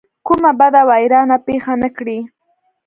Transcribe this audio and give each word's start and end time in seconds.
کومه 0.27 0.51
بده 0.59 0.81
ویرانه 0.89 1.37
پېښه 1.47 1.73
نه 1.81 1.89
کړي. 1.97 2.19